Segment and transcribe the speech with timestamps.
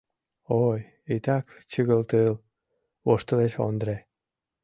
[0.67, 0.79] —Ой,
[1.15, 2.35] итак чыгылтыл!..—
[3.05, 3.97] воштылеш Ондре.